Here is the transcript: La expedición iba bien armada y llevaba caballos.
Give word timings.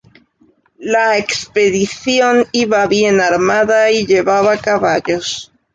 La 0.79 1.19
expedición 1.19 2.47
iba 2.53 2.87
bien 2.87 3.21
armada 3.21 3.91
y 3.91 4.07
llevaba 4.07 4.57
caballos. 4.57 5.51